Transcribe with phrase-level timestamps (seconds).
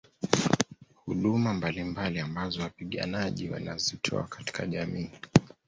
[1.05, 5.09] Huduma mbalimbali ambazo wapiganaji wanazozitoa katika jamii